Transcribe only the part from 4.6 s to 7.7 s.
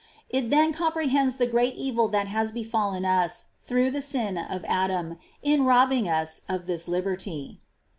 Adam in robbing us of this liberty.